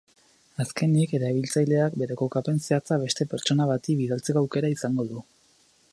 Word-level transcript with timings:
Azkenik, 0.63 1.11
erabiltzaileak 1.17 1.99
bere 2.03 2.17
kokapen 2.23 2.57
zehatza 2.69 2.99
beste 3.05 3.29
pertsona 3.35 3.69
bati 3.73 3.99
bidaltzeko 4.03 4.43
aukera 4.45 4.73
izango 4.79 5.11
du. 5.13 5.25